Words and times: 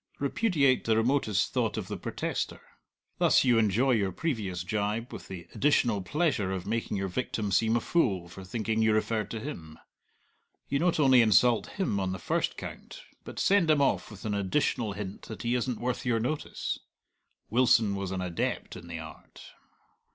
Repudiate 0.17 0.85
the 0.85 0.97
remotest 0.97 1.53
thought 1.53 1.77
of 1.77 1.87
the 1.87 1.95
protester. 1.95 2.59
Thus 3.19 3.43
you 3.43 3.59
enjoy 3.59 3.91
your 3.91 4.11
previous 4.11 4.63
gibe, 4.63 5.13
with 5.13 5.27
the 5.27 5.45
additional 5.53 6.01
pleasure 6.01 6.51
of 6.51 6.65
making 6.65 6.97
your 6.97 7.07
victim 7.07 7.51
seem 7.51 7.75
a 7.75 7.79
fool 7.79 8.27
for 8.27 8.43
thinking 8.43 8.81
you 8.81 8.93
referred 8.95 9.29
to 9.29 9.39
him. 9.39 9.77
You 10.67 10.79
not 10.79 10.99
only 10.99 11.21
insult 11.21 11.67
him 11.77 11.99
on 11.99 12.13
the 12.13 12.17
first 12.17 12.57
count, 12.57 13.03
but 13.23 13.37
send 13.39 13.69
him 13.69 13.79
off 13.79 14.09
with 14.09 14.25
an 14.25 14.33
additional 14.33 14.93
hint 14.93 15.21
that 15.27 15.43
he 15.43 15.53
isn't 15.53 15.79
worth 15.79 16.03
your 16.03 16.19
notice. 16.19 16.79
Wilson 17.51 17.93
was 17.95 18.09
an 18.09 18.21
adept 18.21 18.75
in 18.75 18.87
the 18.87 18.97
art. 18.97 19.51